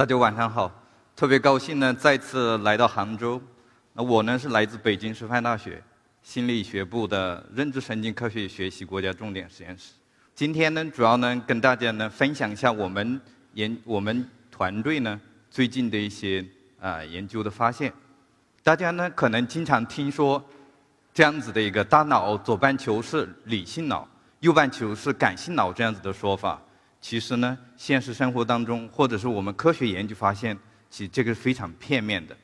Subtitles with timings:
[0.00, 0.72] 大家晚上好，
[1.14, 3.38] 特别高兴呢，再次来到杭州。
[3.92, 5.84] 那我呢是来自北京师范大学
[6.22, 9.92] 心理学部的认知神经科学学习国家重点实验室。
[10.34, 13.20] 今天呢，主要呢跟大家呢分享一下我们
[13.52, 16.42] 研我们团队呢最近的一些
[16.80, 17.92] 啊研究的发现。
[18.62, 20.42] 大家呢可能经常听说
[21.12, 24.08] 这样子的一个大脑左半球是理性脑，
[24.38, 26.58] 右半球是感性脑这样子的说法。
[27.00, 30.56] 其实呢，现实生活当中，或者是我们科学研究发现，
[30.90, 32.36] 其实这个是非常片面的。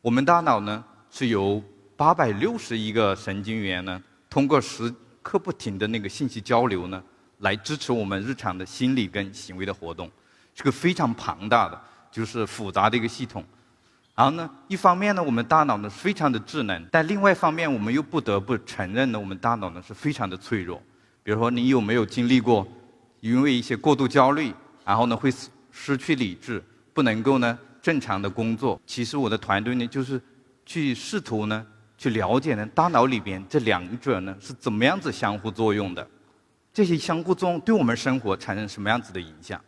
[0.00, 1.62] 我们大脑呢是由
[1.96, 7.02] 八百六十亿个神经元呢，通过时刻不停的那个信息交流呢，
[7.38, 10.08] 来支持我们日常的心理跟行为的活动，
[10.54, 11.80] 是个非常庞大的，
[12.12, 13.44] 就是复杂的一个系统。
[14.14, 20.80] 然后呢，一方面呢，我们大脑呢非常的智能，但另外一方面，我们又不得不承认呢，我们大脑呢是非常的脆弱。
[21.24, 22.66] 比如说，你有没有经历过？
[23.20, 24.52] 因为一些过度焦虑，
[24.84, 28.80] 然后呢会失失去理智，不能够呢正常的工作。
[28.86, 30.20] 其实我的团队呢就是
[30.64, 31.66] 去试图呢
[31.96, 36.06] 去了解呢大脑里边这两者呢是怎么样子相互作用的，
[36.72, 39.60] 这些相互作用对我们生活产生什么样子的影响？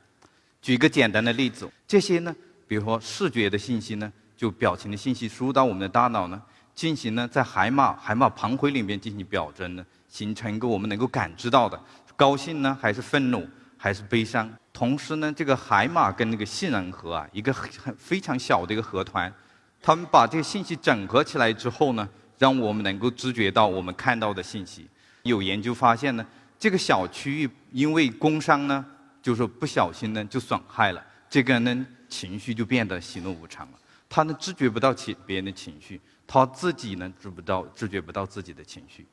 [0.62, 2.34] 举一个简单的例子，这些呢，
[2.68, 6.40] 比如说视觉的信息呢，就表情的信息输入到我们的大脑呢，
[6.74, 11.80] 进行呢在海马海马旁回里面进行表征呢，形成一个我们能够感知到的。
[12.20, 14.46] 高兴呢，还是愤怒，还是悲伤？
[14.74, 19.32] 同时呢，这个海马跟那个杏仁核啊，一个很非常小的一个核团，
[19.80, 24.86] 他们把这个信息整合起来之后呢，让我们能够知觉到我们看到的信息。
[25.22, 26.26] 有研究发现呢，
[26.58, 28.84] 这个小区域因为工伤呢，
[29.22, 33.78] 就是不小心呢就损害了，这个人呢情绪就变得喜怒无常了。
[34.10, 39.06] 他呢知觉不到其别人的情绪，他自己呢知不到知觉不到自己的情绪。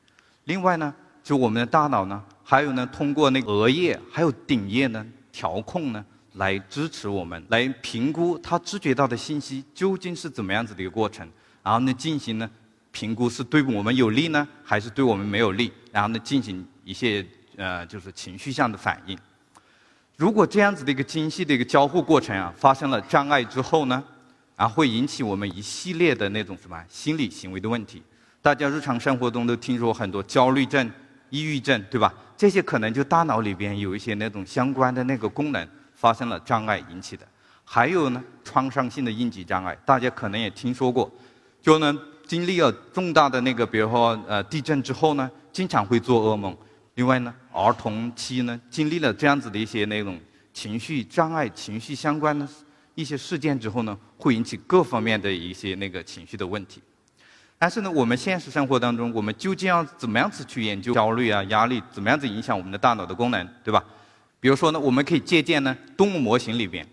[0.44, 0.94] 另外呢。
[1.28, 6.02] 就我们的大脑呢，还有呢，通过那个额叶还有顶叶呢，调控呢，
[6.36, 11.28] 来支持我们，来评估他知觉到的信息究竟是怎么样子的一个过程，
[11.62, 12.48] 然后呢，进行呢
[12.92, 17.22] 评估是对我们有利呢，还是对我们没有利，然后呢，进行一些
[17.58, 19.18] 呃，就是情绪上的反应。
[20.16, 24.02] 如果这样子的一个精细的一个交互过程啊，发生了障碍之后呢，
[24.56, 28.02] 然后会引起我们一系列的那种什么心理行为的问题。
[28.40, 30.90] 大家日常生活中都听说很多焦虑症。
[31.30, 32.12] 抑郁症，对吧？
[32.36, 37.26] 这些可能就大脑里边有一些那种相关的那个功能发生了障碍引起的。
[37.64, 41.10] 还有呢，创伤性的应激障碍，大家可能也听说过，
[41.60, 41.94] 就呢
[42.26, 46.56] 经历了重大的那个，比如说呃地震之后呢，经常会做噩梦。
[46.94, 50.18] 另外呢，儿童期呢经历了这样子的一些那种
[50.54, 52.48] 情绪障碍、情绪相关的
[52.94, 56.80] 一些事件之后呢，会引起各方面的一些那个情绪的问题。
[57.60, 63.82] 但是呢，我们现实生活当中，我们究竟要怎么样子去研究焦虑啊、压力，怎么样子影响我们的大脑的功能，对吧？
[64.38, 66.86] 比如说呢，我们可以借鉴呢动物模型里边，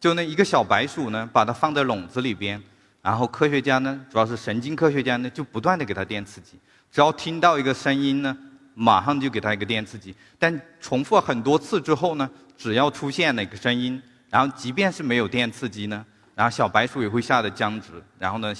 [0.00, 2.60] 就那一个小白鼠呢，把它放在笼子里边，
[3.00, 6.58] 然后科学家呢，主要是神经科学家呢，就不断的给它电刺激，
[6.90, 8.36] 只要听到一个声音呢，
[8.74, 12.28] 马上就给它一个电刺激，但重复很多次之后呢，
[12.58, 16.04] 只要出现那个声音，然后即便是没有电刺激呢，
[16.34, 18.52] 然后小白鼠也会吓得僵直，然后呢。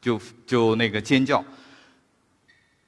[0.00, 1.44] 就就那个尖叫，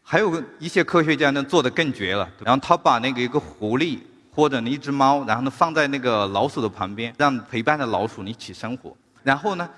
[0.01, 3.99] 还有一些科学家呢做的更绝了，然后他把那个一个狐狸
[4.33, 9.69] 或者一只猫，然后呢放在那个老鼠的旁边，让陪伴的老鼠一起生活，然后呢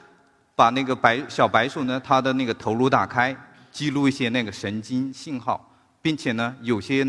[0.55, 3.35] 把那个白小白鼠呢它的那个头颅打开，
[3.71, 7.07] 记录一些那个神经信号，并且呢有些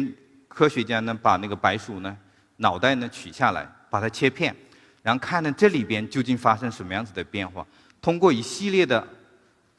[0.48, 2.18] 科学家呢把那个白鼠呢
[2.56, 4.56] 脑袋呢取下来，把它切片，
[5.02, 7.66] 然后看呢这里边究竟发生什么样子的变化，
[8.02, 9.06] 通过一系列的。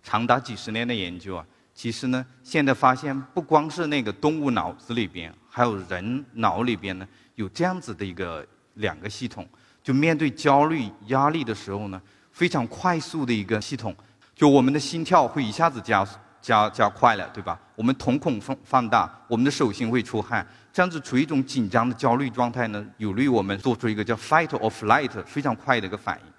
[0.05, 9.49] 长达几十年的研究啊，其实呢，现在发现不光是那个动物脑子里边，还有人脑里边呢，有这样子的一个两个系统，
[9.83, 13.97] 就面对焦虑、压力的时候呢，非常快速的一个系统，
[14.37, 16.07] 就我们的心跳会一下子加
[16.43, 17.59] 加加快了，对吧？
[17.75, 26.33] 我们瞳孔放放大，我们的手心会出汗，这样子处于一种紧张的焦虑状态呢，有利于我们做出一个叫 fight or flight 非常快的一个反应。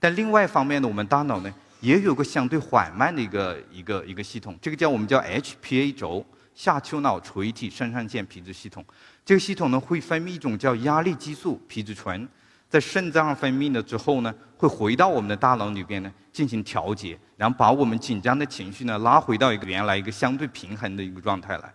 [0.00, 1.54] 但另外一方面呢，我们大脑呢。
[1.82, 6.24] 也有个相对缓慢的一个一个一个系统，这个叫我们叫 HPA 轴
[6.54, 8.84] 下丘脑垂体肾上腺皮质系统。
[9.24, 12.28] 这个系统呢会分泌一种叫压力激素皮质醇，
[12.68, 21.74] 在肾脏分泌了之后呢，会回到我们的大脑里边呢进行调节，然后把我们紧张的情绪呢拉回到一个原来一个相对平衡的一个状态来。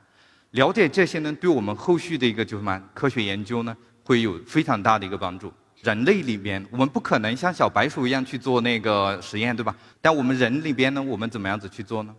[0.51, 3.75] 了解这些呢，对我们后续的一个就什么科学研究呢，
[4.05, 5.51] 会有非常大的一个帮助。
[5.87, 9.73] 人类里边，我们不可能像小白鼠一样去做那个实验，对吧？
[10.01, 12.13] 但我们人里边呢，我们怎么样子去做呢？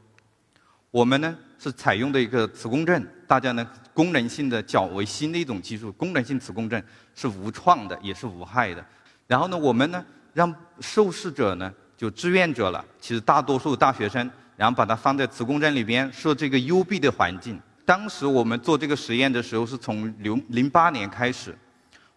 [0.91, 6.83] 我们呢是采用的一个磁共振，大家呢功能性的较为新的一种技术，功能性磁共振
[7.15, 8.83] 是无创的，也是无害的。
[9.27, 17.61] 然后呢，我们呢让受试者呢就志愿者了，其实大多数大学生，然后把它放在磁共振里边，设这个幽闭的环境。
[17.85, 21.55] 当时我们做这个实验的时候，是从零零八年开始，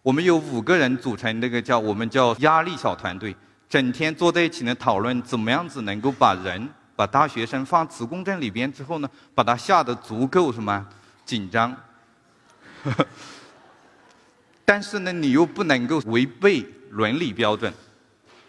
[0.02, 3.34] 我们有五个人组成那个叫我们叫压力小团队，
[3.68, 10.84] 整天坐在一起呢讨论怎么样子能够把人把大学生放磁共振里边之后呢，把他吓得足够什么
[11.24, 11.74] 紧张。
[14.64, 17.72] 但是呢，你又不能够违背伦理标准，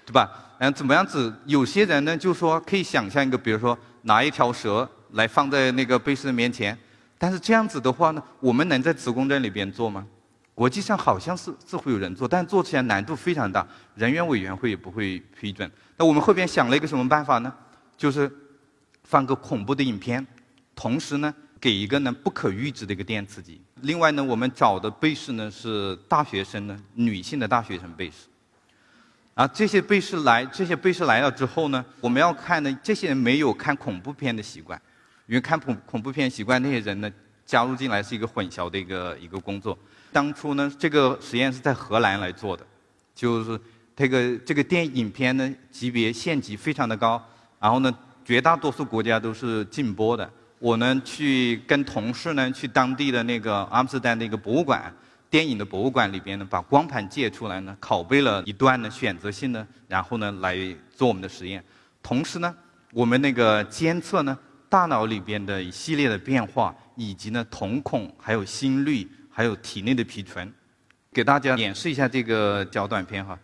[0.05, 0.27] 对吧？
[0.57, 1.31] 嗯，怎么样子？
[1.45, 6.75] 有些人呢就说可以想象一个，比如说拿一条蛇来放在那个被试的面前，
[7.19, 10.03] 但是这样子的话呢，我们能在磁共振里边做吗？
[10.55, 15.69] 国际上好像是是会有人做，但做起来难度非常大，人员委员会也不会批准。
[15.97, 17.53] 那我们后边想了一个什么办法呢？
[17.97, 18.31] 就是
[19.03, 20.25] 放个恐怖的影片，
[20.75, 21.33] 同时呢。
[21.63, 23.61] 给一个呢不可预知的一个电刺激。
[23.83, 28.27] 另外呢，我们找的被试呢是大学生呢，女性的大学生被试。
[29.33, 34.77] 啊，这些被试来，这些被试来了之后呢，我们要看呢，这些人没有看恐怖片的习惯，
[35.25, 37.09] 因为看恐恐怖片习惯那些人呢，
[37.45, 39.79] 加入进来是一个混淆的一个一个工作。
[40.13, 42.63] 当初呢，这个实验是在荷兰来做的，
[43.15, 43.59] 就是
[43.95, 47.21] 这个这个电影片呢级别县级非常的高，
[47.59, 47.91] 然后呢，
[48.23, 50.29] 绝大多数国家都是禁播的。
[50.59, 54.93] 我呢去跟同事呢去当地的那个阿姆斯特丹那个博物馆，
[55.29, 60.55] 电影的博物馆里边呢，把光盘借出来呢，拷贝了一段呢选择性的，然后呢来
[60.95, 61.61] 做我们的实验。
[62.01, 62.55] 同时呢，
[62.93, 64.37] 我们那个监测呢
[64.69, 70.53] 大脑里边的一系列的变化，以及呢瞳孔、还有心率、还有体内的皮醇，
[71.11, 73.37] 给大家演示一下这个小短片哈。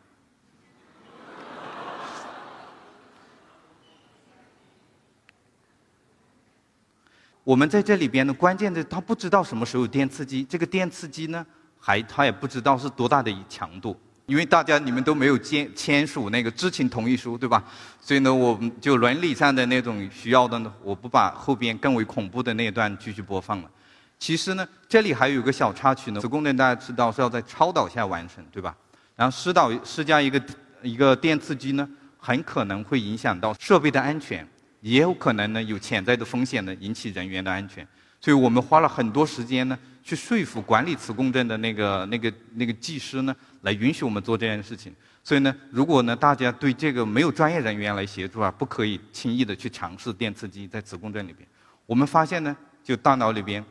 [7.43, 11.43] 我们在这里边呢，关键的他不知道什么时候电刺激，这个电刺激呢，
[11.79, 17.63] 还他也不知道是多大的强度，因为大家你们都没有签签署那个知情同意书，对吧？
[17.99, 23.71] 所以呢，我们就伦理上的那种需要的呢，我不把后边更为恐怖的那一段继续播放了。
[24.19, 28.75] 其实呢，这里还有个小插曲呢，磁共振大家知道是要在超导下完成，对吧？
[29.15, 30.41] 然后施导施加一个
[30.81, 34.47] 一个电刺激呢，很可能会影响到设备的安全。
[34.81, 37.85] 也有可能呢，有潜在的风险呢，引起人员的安全。
[38.21, 44.93] 所以我们花了很多时间呢，去说服管理磁共振的那个、那个、那个技师呢，来允许我们做这件事情。
[45.21, 51.47] 所以呢，如果呢，大家对这个没有专业人员来协助啊，不可以轻易的去尝试电刺激在磁共振里边。
[51.85, 53.63] 我们发现呢，就大脑里边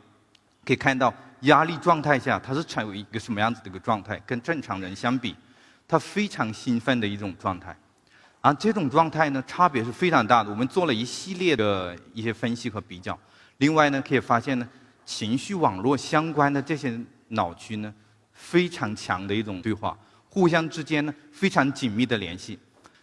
[0.65, 5.35] 可以看到压力状态下，它是处于一个什么样子的一个状态，跟正常人相比，
[5.87, 7.75] 它非常兴奋的一种状态。
[8.41, 10.49] 而这种状态呢，差别是非常大的。
[10.49, 13.17] 我们做了一系列的一些分析和比较。
[13.57, 14.67] 另外呢，可以发现呢，
[15.05, 16.97] 情绪网络相关的这些
[17.29, 17.93] 脑区呢，
[18.31, 19.97] 非常强的一种对话，
[20.29, 22.57] 互相之间呢非常紧密的联系。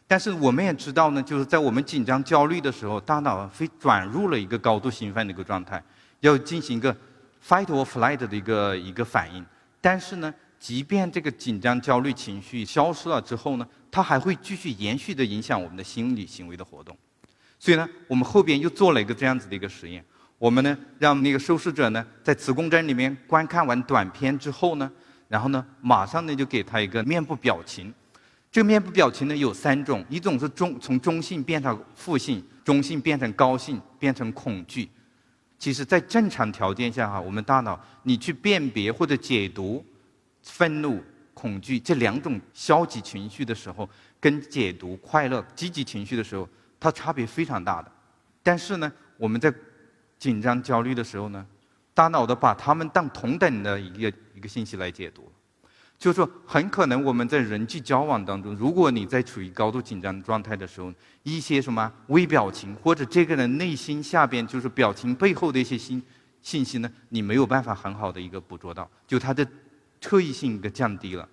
[0.06, 5.82] 但是我们也知道呢，就是在我们紧张焦虑的时候，大脑会转入了一个高度兴奋的一个状态，
[6.20, 6.96] 要进行一个
[7.46, 9.44] fight or flight 的一个一个反应。
[9.80, 16.96] 但是呢，即便这个紧张焦虑情绪消失了之后呢，它还会继续延续的影响我们的心理行为的活动，
[17.58, 20.04] 所以呢，我们后边又做了一个这样子的一个实验。
[20.38, 24.90] 我们呢，让那个受试者呢，在磁共振里面观看完短片之后呢，
[25.28, 27.94] 然后呢，马上呢就给他一个面部表情。
[28.50, 34.88] 这个面部表情呢有三种，一种是中从中性变成负性，中性变成高兴，变成恐惧。
[35.58, 39.84] 其实，在正常条件下哈，我们大脑你去辨别或者解读
[40.42, 41.02] 愤怒。
[41.34, 43.86] 恐惧这两种消极情绪的时候，
[44.18, 46.48] 跟解读快乐、积极情绪的时候，
[46.80, 47.92] 它差别非常大的。
[48.42, 49.52] 但是呢，我们在
[50.18, 51.46] 紧张、焦虑的时候呢，
[51.92, 55.30] 大脑的把它们当同等的一个一个信息来解读，
[55.98, 66.02] 就是说，很可能我们在人际交往当中，如果你在处于高度紧张状态的时候，一些什么微表情或者这个人内心下边就是表情背后的一些信
[66.42, 69.46] 信息呢，你没有办法很好的一个捕捉到，就它的。
[69.98, 71.26] 特异性一个降低了。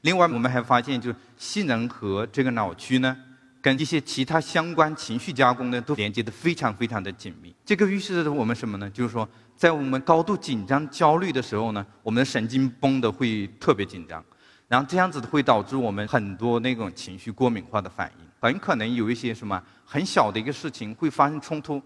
[0.00, 3.14] 另外，我们还发现，就是杏仁核这个脑区呢，
[3.60, 7.54] 跟一些其他相关情绪加工呢，都连接的非常非常的紧密。
[7.64, 8.88] 这个预示着我们什么呢？
[8.88, 14.22] 就是说，在我们高度紧张、焦虑的时候呢，我们的神经绷得会特别紧张，
[14.68, 21.80] 然后这样子会导致我们很多那种情绪过敏化的反应，很可能有一些什么很小的一个事情会发生冲突，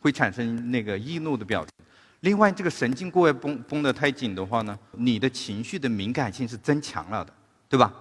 [0.00, 1.70] 会产生那个易怒的表情。
[2.20, 7.32] 另外，这个神经过于绷绷得太紧的话呢，你的情绪的敏感性是增强了的，
[7.68, 7.92] 对吧？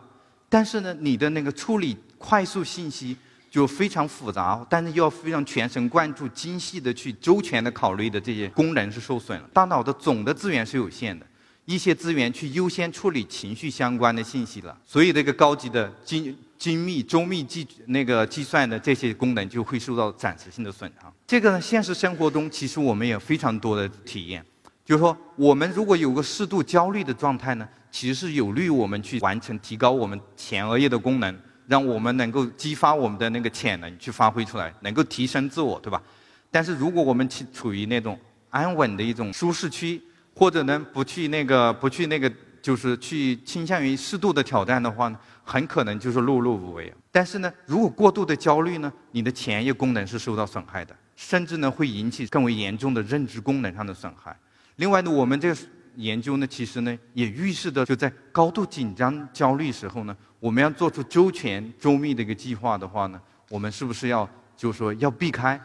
[0.49, 3.15] 但是呢，你的那个处理快速信息
[3.51, 9.49] 就非常复杂，但是又要非常全神贯注、精细的去周全的考虑的这些功能是受损了。
[9.51, 11.25] 大脑的总的资源是有限的，
[11.65, 14.75] 一些资源去优先处理情绪相关的信息了。
[14.85, 21.13] 所以，这个高级的精精密、周密计那个计算的这些功能就会受到暂时性的损伤。
[21.27, 24.41] 这个呢，现实生活中其实我们也非常多的体验，
[24.85, 31.37] 就是说，我们如果有个适度焦虑的状态呢，其实是有利于我们去完成、提高我们前额叶的功能，
[31.71, 36.03] 让我们能够激发我们的那个潜能去发挥出来，能够提升自我，对吧？
[36.51, 40.01] 但是如果我们处处于那种安稳的一种舒适区，
[40.35, 42.29] 或者呢不去那个不去那个。
[42.61, 46.93] 就是去倾向于适度的挑战的话呢，很可能就是碌碌无为。
[47.11, 54.37] 但是呢，如果过度的焦虑呢，你的前叶功能是受到损害的，甚至呢会引起更为严重的认知功能上的损害。
[54.75, 55.59] 另外呢，我们这个
[55.95, 65.61] 研究呢，其实呢也预示着，就在高度紧张、焦虑时候呢，我们要做出周全、周密的一个计划的话呢，我们是不是要就是说要避开？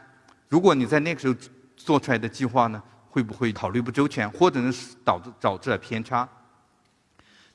[0.50, 1.34] 如果你在那个时候
[1.74, 4.70] 做出来的计划呢，会不会考虑不周全，或者呢
[5.02, 6.28] 导致导致了偏差？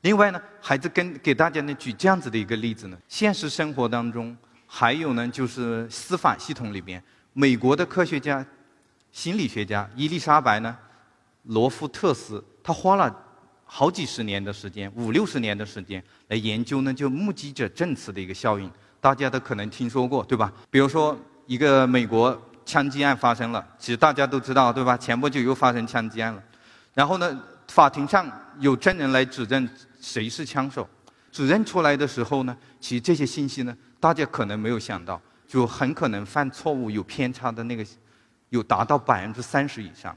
[0.02, 4.36] 另外呢，孩子跟给大家呢举这样子的一个例子呢，现实生活当中，
[4.66, 7.02] 还有呢就是司法系统里边，
[7.34, 8.44] 美国的科学家、
[9.12, 10.76] 心理学家伊丽莎白呢，
[11.44, 13.16] 罗夫特斯，他花了
[13.74, 20.52] 好几十年的时间，五六十年的时间来研究呢，就目击者证词的一个效应，大家都可能听说过，对吧？
[20.70, 24.98] 比如说一个美国枪击案发生了，其实大家都知道，对吧？
[24.98, 26.44] 前不久又发生枪击案了，
[26.94, 29.68] 然后呢，法庭上有证人来指证。
[30.02, 30.86] 谁是枪手？
[31.32, 37.86] 指认出来的时候呢，其实这些信息呢，大家可能没有想到，就很可能犯错误、有偏差的那个，
[38.50, 40.14] 有达到百分之三十以上。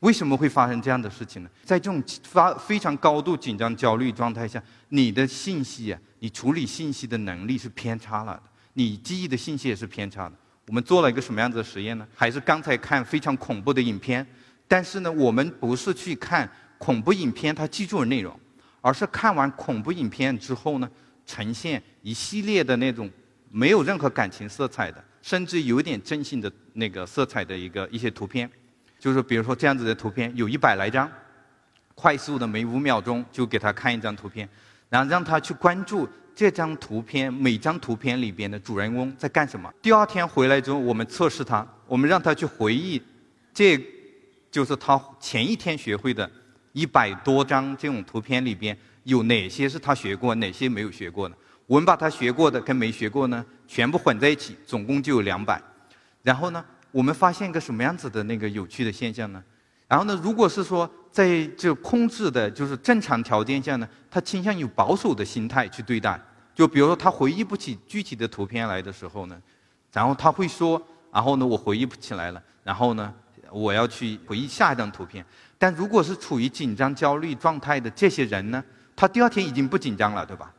[0.00, 1.50] 为什么会发生这样的事情呢？
[1.64, 8.42] 在这种发非常高度紧张、焦虑状态下，你的信息啊，你处理信息的能力是偏差了的，
[8.74, 10.34] 你记忆的信息也是偏差的。
[10.66, 12.06] 我们做了一个什么样子的实验呢？
[12.14, 14.26] 还是刚才看非常恐怖的影片，
[14.66, 18.38] 但是呢，我们不是去看恐怖影片，它记住的内容。
[18.82, 20.90] 而是看完恐怖影片之后呢，
[21.26, 23.10] 呈现一系列的那种
[23.50, 28.50] 没有任何感情色彩的，甚至有点正性的那个色彩的一个一些图片，
[29.00, 31.10] 就是比如说这样子的图片，有一百来张，
[31.96, 34.48] 快速的每五秒钟就给他看一张图片，
[34.88, 39.72] 然后让他去关注这张图片每张图片里边的主人翁在干什么。
[39.82, 43.02] 第二天回来之后，我们测试他，我们让他去回忆，
[43.52, 43.82] 这
[44.50, 46.30] 就是他前一天学会的。
[46.72, 51.34] 一百多张这种图片里边有哪些是他学过，哪些没有学过的？
[51.66, 55.60] 我们把他学过的跟没学过呢，全部混在一起，总共就有两百。
[56.22, 59.42] 然后呢，我们发现一个什么样子的那个有趣的现象呢？
[59.86, 66.20] 然后呢，如果是说在这控制的就是正常条件下呢，他倾向于保守的心态去对待。
[66.54, 69.40] 就比如说他回忆不起具体的图片来的时候呢，
[69.92, 70.80] 然后他会说，
[71.12, 73.12] 然后呢我回忆不起来了，然后呢
[73.50, 75.24] 我要去回忆下一张图片。
[75.58, 78.62] 但如果是处于紧张、焦虑状态的这些人呢，
[78.94, 80.52] 他第二天已经不紧张了，对吧？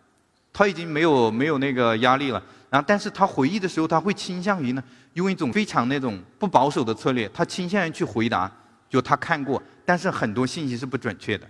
[0.53, 2.41] 他已经没有没有那个压力了。
[2.69, 8.49] 然后，但是他回忆的时候，他会倾向于呢，用一种非常那种不保守的策略，他倾向于去回答，
[8.89, 11.45] 就他看过，但是很多信息是不准确的。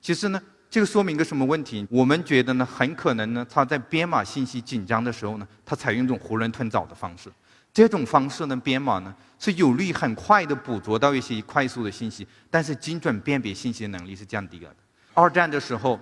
[0.00, 1.86] 其实呢，这个说明一个什么问题？
[1.90, 7.30] 我们觉得呢，很可能呢，他在编码信息紧张的时候呢，他采用一种囫囵吞枣的方式。
[7.72, 14.76] 这种方式呢，编码呢是有利于很快的捕捉到一些快速的信息，但是精准辨别信息能力是降低了的。
[15.14, 15.98] 二战的时候，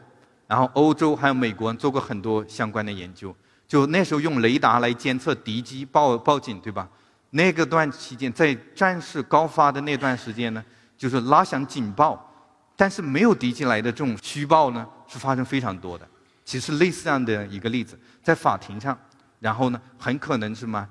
[0.47, 3.35] 然后欧洲还有美国做过很多相关的研究，
[3.67, 6.89] 就那时候用雷达来监测敌机报报警，对吧？
[7.31, 10.65] 那个段期间，在战事高发的那段时间呢，
[10.97, 12.33] 就是拉响警报，
[12.77, 16.09] 但是没有敌机来的这种虚报呢，是发生非常多的。
[16.45, 18.97] 其实类似这样的一个例子，在法庭上，
[19.41, 20.89] 然后呢，很可能是什么？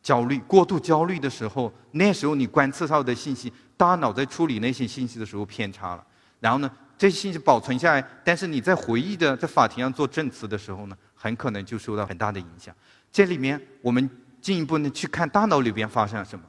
[0.00, 6.04] 焦虑、过度焦虑的时候，那时候你观测到的信息，大脑在处理那些信息的时候偏差了。
[6.40, 6.68] 然后呢，
[7.02, 12.72] 这些信息保存下来，但是你在回忆的在法庭上做证词的时候呢，很可能就受到很大的影响。
[13.10, 14.08] 这里面我们
[14.40, 16.44] 进一步呢去看大脑里边发生了什么。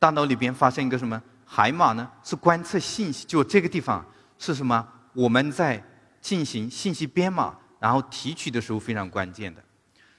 [0.00, 1.22] 大脑里边发生一个什么？
[1.44, 4.04] 海马呢是观测信息，就这个地方
[4.36, 4.84] 是什么？
[5.12, 5.80] 我们在
[6.20, 9.62] 进行信息编码，然后提取的时候非常关键的。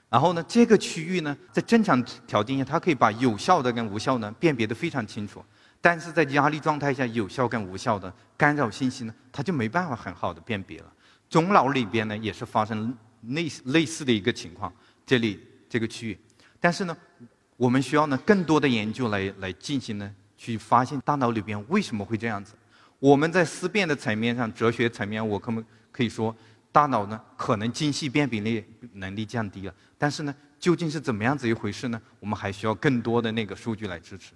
[0.07, 5.43] 然后呢，这个区域呢，在正常条件下，它可以把有效的跟无效呢辨别的非常清楚。
[5.85, 10.91] 但是在压力状态下，有效跟无效的干扰信息呢，它就没办法很好的辨别了。
[11.29, 12.91] 中脑里边呢，也是发生
[13.27, 14.73] 类类似的一个情况。
[15.05, 15.39] 这里
[15.69, 16.19] 这个区域，
[16.59, 16.97] 但是呢，
[17.55, 22.55] 我们需要呢更多的研究来来进行呢，去发现大脑里边为什么会这样子。
[22.97, 26.35] 我们在思辨的层面上，哲学层面，我可不可以说？
[26.71, 32.01] 大脑呢，可能精细辨别力能力降低了，但是呢，究竟是怎么样子一回事呢？
[32.19, 34.33] 我们还需要更多的那个数据来支持。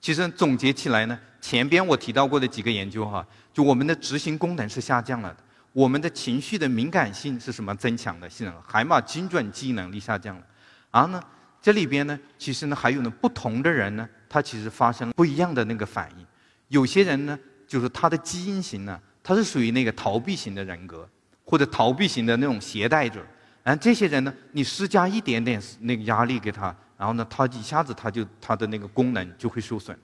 [0.00, 5.36] 其实总结起来呢，前边我提到过的几个研究哈，就我们的执行功能是下降了的。
[5.72, 8.30] 我们的情绪的敏感性是什么增强的？
[8.30, 10.42] 性能海马精准记忆能力下降了。
[10.90, 11.22] 而呢，
[11.60, 16.26] 这里边呢，其实呢还有呢不同的人呢，他其实发生了不一样的那个反应。
[16.68, 21.06] 有些人呢，就是他的基因型呢，他是属于那个逃避型的人格，
[21.44, 23.20] 或者逃避型的那种携带者。
[23.62, 30.02] 然后这些人呢，你施加一点点那个压力给他，然后呢，他一下子他就他的那个功能就会受损了。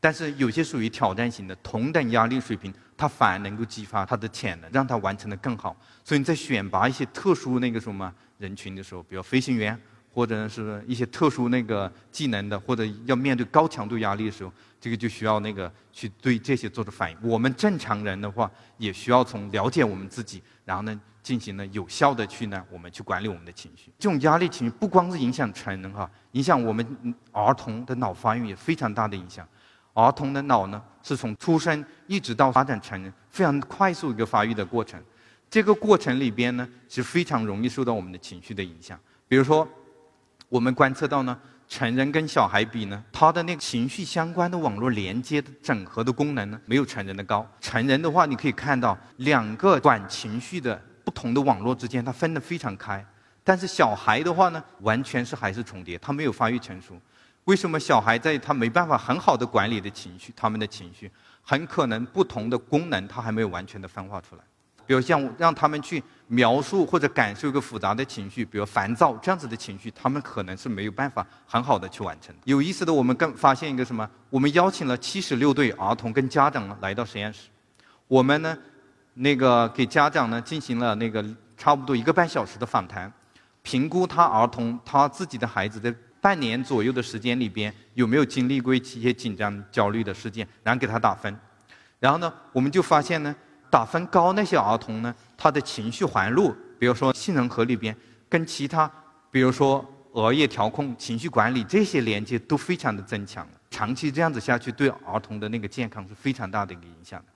[0.00, 5.76] 但是有些属于挑战型的，同等压力水平，他反而能够激发他的潜能，让他完成的更好。
[6.02, 9.78] 所以你在选拔一些特殊那个什么人群的时候，比如飞行员。
[10.16, 17.18] 或者是一些特殊那个技能的，或者要面对高强度压力的时候，这个就需要那个去对这些做出反应。
[17.20, 23.92] 我们正常人的话，也需要从了解我们自己，然后呢，进行了有效的去呢，我们去管理我们的情绪。
[23.98, 26.86] 这种压力情绪不光是影响成人哈，影响我们
[27.32, 29.44] 儿童的脑发育也非常大的影响。
[29.94, 35.02] 儿童的脑呢，是从出生一直到发展成人，非常快速一个发育的过程。
[35.50, 38.96] 这个过程里边呢，是非常容易受到我们的情绪的影响。
[39.26, 39.66] 比如说。
[40.50, 47.44] 我们观测到呢，成人跟小孩比呢，他的那个情绪相关的网络连接的整合的功能呢，没有成人的高。
[47.60, 53.04] 成人的话，你可以看到两个管情绪的不同的网络之间，它分得非常开。
[53.44, 56.98] 但是小孩的话呢，完全是还是重叠，他没有发育成熟。
[57.44, 61.10] 为什么小孩在他没办法很好的管理的情绪，他们的情绪
[61.42, 64.42] 很可能不同的功能，他还没有完全的分化出来。
[64.86, 72.34] 比如像让他们去描述或者感受一个复杂的情绪，比如烦躁这样子的情绪，他们可能是没有办法很好的去完成。
[72.44, 74.08] 有意思的，我们更发现一个什么？
[74.30, 77.48] 我们邀请了七十六对儿童跟家长来到实验室，
[78.08, 78.56] 我们呢，
[79.14, 81.24] 那个给家长呢进行了那个
[81.56, 83.12] 差不多一个半小时的访谈，
[83.62, 91.34] 评估他儿童他自己的孩子在半年左右的时间里边有没有经历过一些紧张焦虑的事件，然后给他打分，
[91.98, 93.34] 然后呢，我们就发现呢。
[93.70, 97.92] 打分高那些儿童呢，他的情绪环路，比如说杏仁核里边，
[98.28, 98.88] 跟其他，
[99.32, 103.44] 比如说额叶调控、情绪管理这些连接都非常的增强。
[103.70, 107.33] 长期这样子下去，对儿童的那个健康是非常大的一个影响的。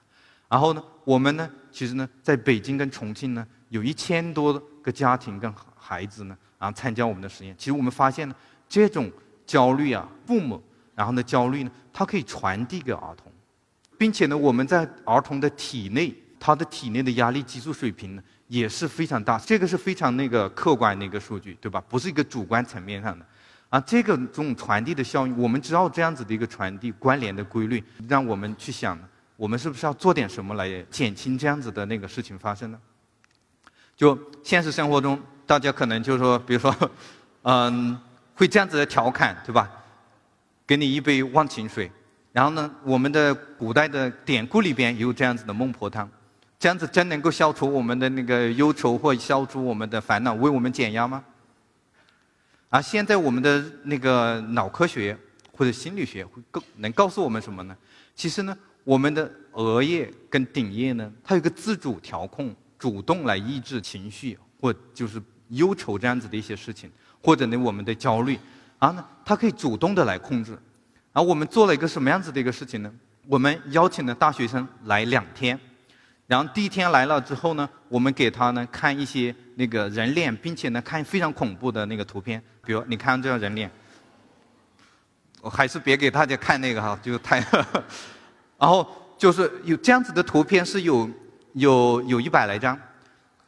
[0.49, 7.55] 然后呢，我们呢，其实呢，在北京跟重庆呢，有一千多个家庭跟孩子呢，然后参加我们的实验。
[7.59, 8.35] 其实我们发现呢，
[8.69, 9.11] 这种
[9.47, 10.63] 焦虑啊，父母
[10.95, 13.31] 然后呢焦虑呢，它可以传递给儿童，
[13.97, 16.15] 并且呢，我们在儿童的体内。
[16.41, 21.83] 他的体内的压力激素水平呢也是非常大，这个是非常那个客观的一个数据，对吧？
[21.89, 23.27] 不是一个主观层面上的，
[23.69, 28.97] 啊，这个这种传递的效应，我们知道这样子的一个传递关联的规律，让我们去想，
[29.39, 32.81] 我们是不是要做点什么来减轻这样子的那个事情发生呢？
[33.97, 36.75] 就现实生活中，大家可能就是说，比如说，
[37.43, 37.97] 嗯，
[38.35, 39.71] 会这样子的调侃，对吧？
[40.67, 41.89] 给你一杯忘情水，
[42.33, 46.11] 然后呢，我们的古代的典故里边也有这样子的孟婆汤。
[46.59, 51.25] 这样子真能够消除我们的那个忧愁，或消除我们的烦恼，为我们减压吗？
[52.71, 55.17] 而现在我们的那个脑科学
[55.57, 57.77] 或者心理学会告能告诉我们什么呢？
[58.17, 66.91] 其实呢，我们的额叶跟顶叶呢，它有个自主调控，主动来抑制情绪或就是忧愁这样子的一些事情，
[67.23, 68.39] 或者呢我们的焦虑，
[68.79, 70.59] 啊呢，它可以主动的来控制。
[71.13, 72.91] 而我们做了一个什么样子的一个事情呢？
[73.27, 75.61] 我们邀请了大学生来两天。
[76.27, 83.71] 然后第一天来了之后呢，我们给他呢看一些那个人脸，并且呢看非常恐怖的那个图片，比如你看这张人脸，
[85.43, 87.45] 我还是别给大家看那个哈，就太，
[88.59, 91.09] 然后就是有这样子的图片是有
[91.55, 92.79] 有有一百来张，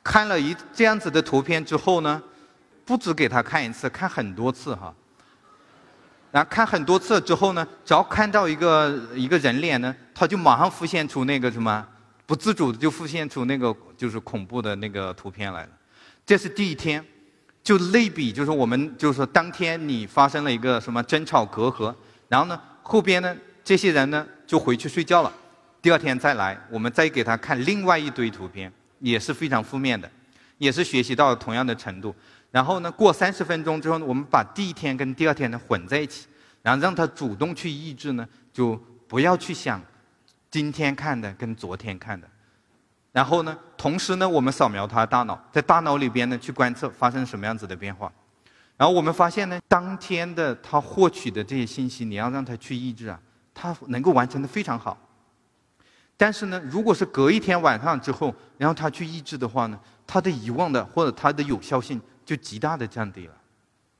[0.03, 2.23] 看了一这样子的图片之后呢，
[2.85, 4.95] 不止给他看一次，看很多次哈，
[6.31, 11.87] 然后看很多次之后呢，只要看到一个一个人脸呢，他就马上浮现出那个什么。
[12.27, 15.71] 不自主的就浮现出那个就是恐怖的那个图片来了，
[16.25, 17.05] 这是第一天，
[17.61, 21.93] 就类比就是我们就是说当天你发生了一个什么争吵隔阂，
[22.29, 25.33] 然后呢后边呢这些人呢就回去睡觉了，
[25.81, 30.11] 第二天再来我们再给他看另外一堆图片，也是非常负面的，
[30.59, 32.13] 也是学习到了同样的程度，
[32.51, 36.27] 然后呢过三十分钟之后呢我们把第一天跟第二天呢混在一起，
[36.63, 38.75] 然后让他主动去抑制呢就
[39.07, 39.81] 不要去想。
[40.51, 42.27] 今天看的跟昨天看的，
[43.13, 48.13] 然后呢，同时呢，我们扫描他的大脑，在大脑里边呢去观测发生什么样子的变化，
[48.77, 53.21] 然后我们发现呢，当天的他获取的这些信息，你要让他去抑制啊，
[53.61, 54.97] 他能够完成的非常好。
[56.17, 63.35] 但是呢，如果是隔一天晚上之后，然后他去抑制的话呢，他的遗忘的或者他的有效性就极大的降低了。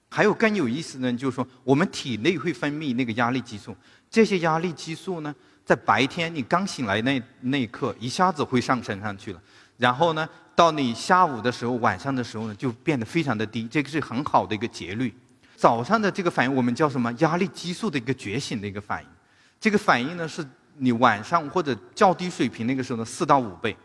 [0.09, 3.77] 还有更有意思呢，就是说我们体内会分泌那个压力激素，
[4.11, 5.35] 这些压力激素呢。
[5.63, 9.41] 在白天你刚醒来那那一刻，一下子会上升上去了，
[9.77, 13.69] 然后呢，到你下午的时候、晚上的时候呢，就变得非常的低。
[13.69, 15.15] 这个是很好的一个节律。
[15.55, 17.13] 早上的这个反应我们叫什么？
[17.19, 19.09] 压力激素的一个觉醒的一个反应。
[19.61, 20.45] 这个反应呢，是
[20.79, 23.77] 你晚上或者较低水平那个时候的四到五倍。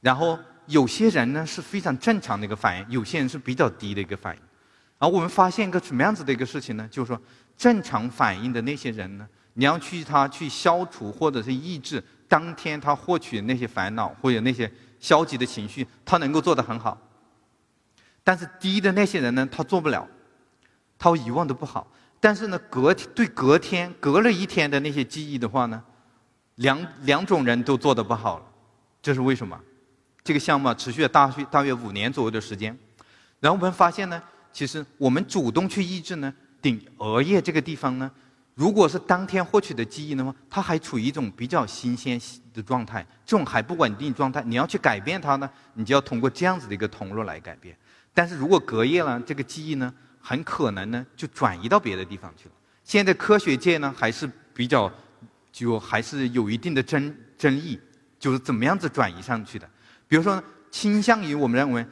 [0.00, 4.42] 然后有些人呢是非常正常的一个反应，有些人是比较低的一个反应。
[4.98, 6.86] 然后我们发现一个什么样子的一个事情呢？
[6.90, 7.20] 就是说，
[7.56, 14.70] 正常反应的那些人呢，你要去他去消除或者是抑制当天他获取的那些烦恼或者那些。
[15.00, 17.00] 消极的情绪，他能够做得很好，
[18.24, 20.04] 但是低的那些人呢，他做不了，
[20.98, 21.86] 他遗忘的不好。
[22.20, 25.82] 但是呢，隔对隔天隔了一天的那些记忆的话呢，
[26.56, 28.44] 两两种人都做得不好了。
[29.00, 29.58] 这是为什么？
[30.24, 32.76] 这个项目持续了大约大约五年左右的时间，
[33.40, 38.10] 然后我们发现呢，其实我们主动去抑制呢，顶额叶这个地方呢。
[38.54, 42.20] 如果是当天获取的记忆的话，它还处于一种比较新鲜
[42.52, 47.78] 的状态，这种还不稳定状态，你要去改变它呢，你就要通过这样子的一个通路来改变。
[48.12, 52.54] 但是如果隔夜了，这个记忆呢，很可能呢就转移到别的地方去了。
[52.84, 54.90] 现在科学界呢还是比较，
[55.52, 57.78] 就还是有一定的争争议，
[58.18, 59.68] 就是怎么样子转移上去的。
[60.06, 61.86] 比如说，倾向于我们认为，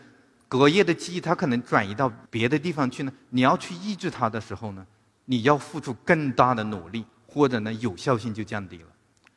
[0.49, 4.87] 隔夜的记忆它可能转移到别的地方去呢，你要去抑制它的时候呢。
[5.29, 8.87] 你要付出更大的努力，或者呢有效性就降低了。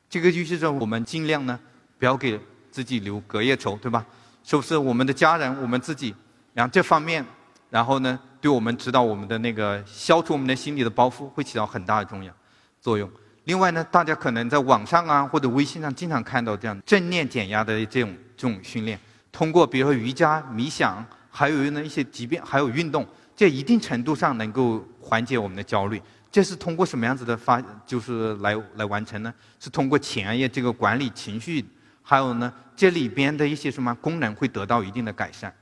[0.08, 1.60] 这个就是说，我们尽量呢
[1.97, 4.06] 不要给自己留隔夜仇，对吧？
[4.43, 6.13] 是不是我们的家人、我们自己，
[6.54, 7.25] 然后这方面，
[7.69, 12.34] 然后呢对我们指导我们的那个消除我们的心理的包袱，会起到很大的重要
[12.82, 13.10] 作用。
[13.45, 18.99] 另外呢，大家可能在网上啊或者微信上经常看到这样正念减压的这种这种训练，
[19.32, 23.08] 通过比如说瑜伽、冥想，还有呢一些疾病，还有运动。
[23.36, 29.34] 在一定程度上能够缓解我们的焦虑，这是通过什么样子的发，就是来来完成呢？
[29.62, 31.63] 是通过前叶这个管理情绪，
[32.03, 35.53] 还有呢这里边的一些什么功能会得到一定的改善。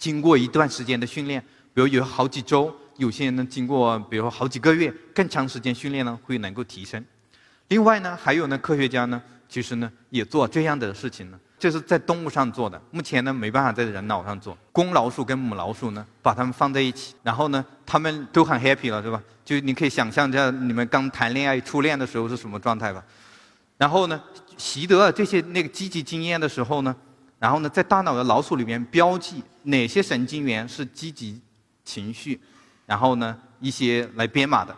[0.00, 1.38] 经过一段时间的训练，
[1.74, 7.04] 比如有好几周，有些人呢经过比如说好几个月，更长时间训练呢会能够提升。
[7.68, 11.38] 另外呢，还有呢科学家呢，其实呢也做这样的事情呢。
[11.58, 14.56] 这是在动物上做的，目前呢没办法在人脑上做。
[14.72, 19.22] 公老鼠跟母老鼠呢，把它们放在一起，然后呢，它们都很 happy 了，是吧？
[19.44, 23.04] 就你可以想象一下你们刚谈恋爱、初恋的时候是什么状态吧。
[23.76, 24.18] 然后呢，
[24.56, 26.96] 习得了这些那个积极经验的时候呢，
[27.40, 31.40] 然后呢，在大脑的老鼠里面标记哪些神经元是积极
[31.84, 32.40] 情绪，
[32.86, 34.76] 然后呢一些来编码的，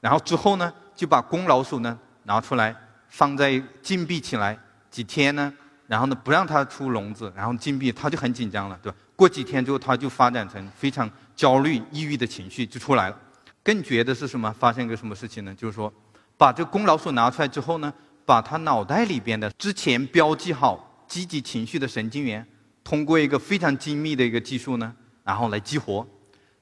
[0.00, 2.76] 然后之后呢就把公老鼠呢拿出来
[3.08, 4.58] 放在禁闭起来
[4.90, 5.50] 几天呢。
[5.86, 8.98] 然后呢，不让它出笼子，然后禁闭，它就很紧张了，对吧？
[9.16, 13.18] 过几天之后，它就发展成非常焦虑、抑郁的情绪就出来了。
[13.64, 14.54] 更绝的是什么？
[14.56, 15.52] 发生一个什么事情呢？
[15.56, 15.92] 就是说，
[16.36, 17.92] 把这公老鼠拿出来之后呢，
[18.24, 22.46] 把它脑袋里边的之前标记好积极情绪的神经元，
[22.84, 24.94] 通过一个非常精密的一个技术呢，
[25.24, 26.06] 然后来激活。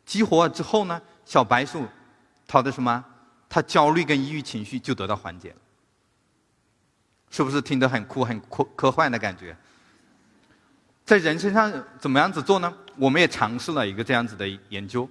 [0.07, 1.87] 激活了之后呢，小白鼠
[2.47, 3.05] 它的什么？
[3.47, 5.55] 它焦虑跟抑郁情绪就得到缓解。
[7.31, 9.55] 是不是听得很酷、很科科幻的感觉？
[11.05, 12.75] 在人身上怎么样子做呢？
[12.97, 15.07] 我们也尝试了一个这样子的研究。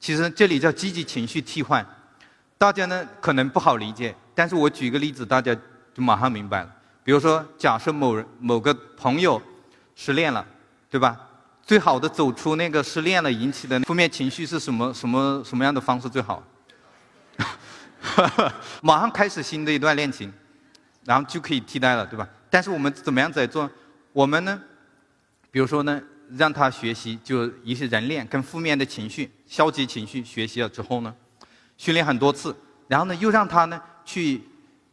[0.00, 1.86] 其实这里叫积极情绪替换，
[2.58, 5.54] 大家呢可能不好理解，但是我举一个例子，大家
[5.94, 6.73] 就马上明白了。
[7.04, 9.40] 比如说，假设某人某个朋友
[9.94, 10.44] 失恋了，
[10.90, 11.16] 对吧？
[11.62, 14.92] 最好的走出那个失恋了引起的负面情绪是什么？
[14.92, 16.42] 什么什么样的方式最好？
[18.82, 20.32] 马上开始新的一段恋情。
[21.06, 22.26] 然后就可以替代了，对吧？
[22.48, 23.70] 但是我们怎么样在做？
[24.10, 24.58] 我们呢，
[25.50, 31.14] 比如说呢，让他学习就一些人恋跟负面的情绪、消极情绪学习了之后呢，
[31.76, 32.56] 训练很多次，
[32.88, 34.42] 然后呢又让他呢去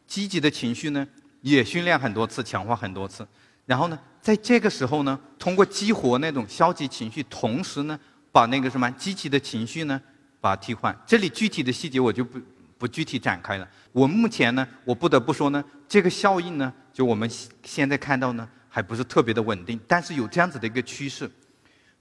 [0.05, 1.07] 积极的情绪呢
[1.41, 3.27] 也训练很多次，强化很多次，
[3.65, 7.99] 然后呢在这个时候呢，通过激活那种消极情绪，同时呢
[8.31, 10.01] 把那个什么积极的情绪呢
[10.39, 10.97] 把它替换。
[11.05, 12.39] 这里具体的细节我就不。
[12.81, 13.67] 不具体展开了。
[13.91, 17.29] 我目前呢，我不得不说呢，这个效应呢，就我们
[17.63, 19.79] 现在看到呢，还不是特别的稳定。
[19.87, 21.29] 但是有这样子的一个趋势，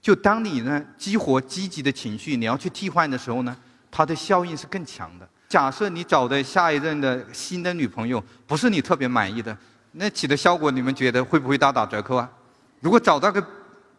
[0.01, 3.55] 就当你呢激活积极的情绪，你要去替换的时候呢，
[3.91, 5.29] 它的效应是更强的。
[5.51, 9.55] 假设你找的下一任的新的女朋友不是你特别满意的，
[9.91, 12.31] 那起的效果你们觉得会不会大打折扣啊？
[12.79, 13.45] 如果找到个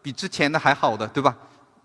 [0.01, 1.37] 比之前的还好的，对吧？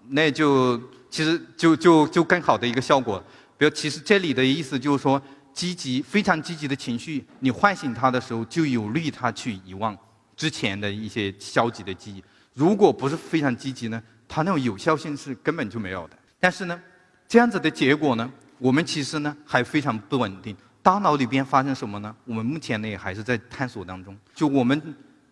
[0.09, 3.23] 那就其实就就就更好的一个效果。
[3.59, 5.21] 比如，其实这里的意思就是说，
[5.53, 9.95] 积极、非常积极的情绪，你唤醒他的时候，就有利他去遗忘
[10.35, 12.25] 之前的一些消极的记忆。
[12.55, 16.17] 如果不是非常积极呢，它那种有效性是根本就没有的。
[16.41, 16.81] 但是呢，
[17.29, 20.57] 这样子的结果呢，我们其实呢还非常不稳定。
[20.83, 22.15] 大脑里边发生什么呢？
[22.25, 24.17] 我们目前呢也还是在探索当中。
[24.35, 24.81] 就我们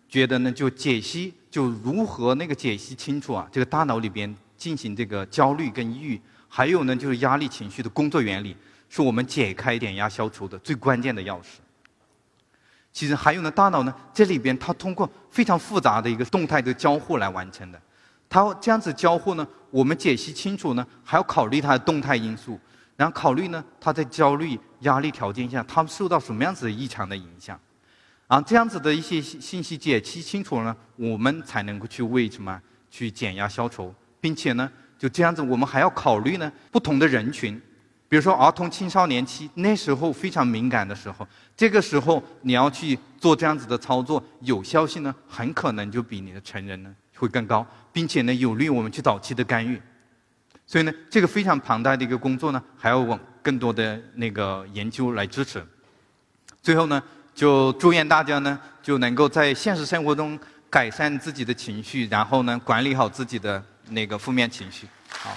[0.07, 1.33] 觉得呢，就解析。
[1.49, 8.55] 就如何那个解析清楚啊，这个大脑里边进行这个焦虑跟抑郁，还有呢就是压力情绪的工作原理，
[8.89, 11.55] 是我们解开点压消除的最关键的钥匙。
[12.91, 17.81] 其实还有呢，大脑呢这里边它通过非常复杂的一个动态的交互来完成的。
[18.29, 22.59] 它这样子交互呢，我们解析清楚呢，还要考虑它的动态因素，
[22.97, 27.57] 然后考虑呢他在焦虑压力条件下，他受到什么样子的异常的影响。
[28.27, 37.61] 啊，这样子的一些信息解析清楚了，我们才能够去为什么去减压消愁，并且呢，就这样子，我们还要考虑呢不同的人群。
[38.09, 49.81] 比如说儿童青少年期那时候非常敏感的时候，这个时候你要去做这样子的操作，有效性呢很可能就比你的成人呢会更高，并且呢有利于我们去早期的干预。
[50.67, 55.65] 所以呢，这个非常庞大的一个工作呢，还要往更多的那个研究来支持。
[56.61, 57.01] 最后呢，
[57.33, 60.37] 就祝愿大家呢就能够在现实生活中
[60.69, 64.85] 改善自己的情绪，然后呢管理好自己的那个负面情绪。
[65.09, 65.31] 好。